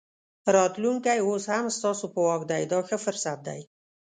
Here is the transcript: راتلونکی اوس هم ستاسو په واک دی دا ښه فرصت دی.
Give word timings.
راتلونکی 0.55 1.17
اوس 1.27 1.43
هم 1.53 1.65
ستاسو 1.77 2.05
په 2.13 2.19
واک 2.27 2.41
دی 2.51 2.63
دا 2.71 2.79
ښه 2.87 2.97
فرصت 3.05 3.37
دی. 3.47 3.61